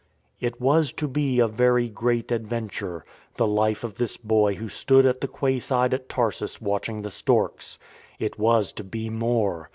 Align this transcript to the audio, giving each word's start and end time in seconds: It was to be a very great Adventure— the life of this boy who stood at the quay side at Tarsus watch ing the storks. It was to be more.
It 0.39 0.59
was 0.59 0.91
to 0.93 1.07
be 1.07 1.37
a 1.37 1.47
very 1.47 1.87
great 1.87 2.31
Adventure— 2.31 3.05
the 3.37 3.45
life 3.45 3.83
of 3.83 3.93
this 3.97 4.17
boy 4.17 4.55
who 4.55 4.67
stood 4.67 5.05
at 5.05 5.21
the 5.21 5.27
quay 5.27 5.59
side 5.59 5.93
at 5.93 6.09
Tarsus 6.09 6.59
watch 6.59 6.89
ing 6.89 7.03
the 7.03 7.11
storks. 7.11 7.77
It 8.17 8.39
was 8.39 8.71
to 8.73 8.83
be 8.83 9.11
more. 9.11 9.69